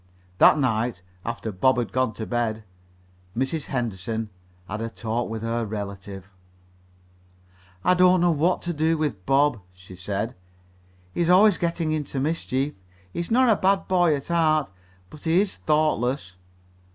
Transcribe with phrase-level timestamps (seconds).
[0.39, 2.63] That night, after Bob had gone to bed,
[3.37, 3.65] Mrs.
[3.65, 4.31] Henderson
[4.67, 6.31] had a talk with her relative.
[7.83, 10.33] "I don't know what to do with Bob," she said.
[11.13, 12.73] "He is always getting into mischief.
[13.13, 14.71] He is not a bad boy at heart,
[15.11, 16.35] but he is thoughtless."